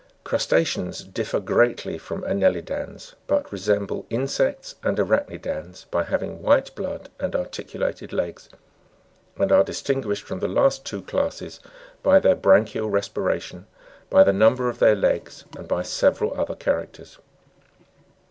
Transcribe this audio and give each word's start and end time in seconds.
2. 0.25 0.29
Crusta'ceans 0.31 1.03
differ 1.03 1.39
greatly 1.39 1.95
from 1.99 2.23
anne'lidans, 2.23 3.13
but 3.27 3.51
resemble 3.51 4.07
insects 4.09 4.73
and 4.81 4.97
arach'nidans 4.97 5.85
by 5.91 6.03
having 6.03 6.41
white 6.41 6.73
blood, 6.73 7.09
and 7.19 7.35
articulated 7.35 8.11
legs; 8.11 8.49
and 9.37 9.51
are 9.51 9.63
distinguished 9.63 10.23
from 10.23 10.39
the 10.39 10.47
two 10.47 10.53
last 10.55 10.91
classes, 11.05 11.59
by 12.01 12.19
their 12.19 12.35
branchial 12.35 12.89
respiration, 12.91 13.67
by 14.09 14.23
the 14.23 14.33
number 14.33 14.69
of 14.69 14.79
their 14.79 14.95
legs, 14.95 15.45
and 15.55 15.67
by 15.67 15.83
several 15.83 16.33
other 16.33 16.55
characters. 16.55 17.19